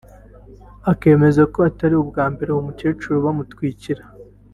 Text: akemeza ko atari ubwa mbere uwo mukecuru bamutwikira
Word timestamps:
akemeza 0.91 1.41
ko 1.53 1.57
atari 1.69 1.95
ubwa 2.03 2.25
mbere 2.33 2.49
uwo 2.51 2.61
mukecuru 2.67 3.17
bamutwikira 3.25 4.03